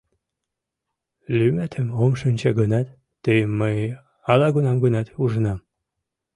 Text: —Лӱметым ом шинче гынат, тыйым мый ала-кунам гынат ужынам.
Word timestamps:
—Лӱметым 1.37 1.87
ом 2.03 2.11
шинче 2.19 2.49
гынат, 2.59 2.87
тыйым 3.23 3.51
мый 3.59 3.75
ала-кунам 4.31 4.77
гынат 4.83 5.07
ужынам. 5.21 5.59